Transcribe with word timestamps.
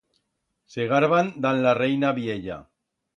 Se 0.75 0.87
garban 0.93 1.29
dan 1.45 1.61
la 1.65 1.73
reina 1.81 2.11
viella. 2.21 2.59